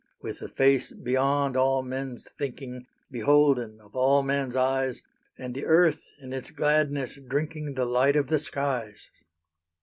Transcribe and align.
With 0.19 0.39
the 0.39 0.49
Face 0.49 0.91
beyond 0.91 1.55
all 1.55 1.83
men's 1.83 2.27
thinking, 2.31 2.87
Beholden 3.11 3.79
of 3.79 3.95
all 3.95 4.23
men's 4.23 4.55
eyes; 4.55 5.03
And 5.37 5.53
the 5.53 5.65
earth 5.65 6.09
in 6.19 6.33
its 6.33 6.49
gladness 6.49 7.19
drinking 7.29 7.75
The 7.75 7.85
light 7.85 8.15
of 8.15 8.25
the 8.25 8.39
skies. 8.39 9.11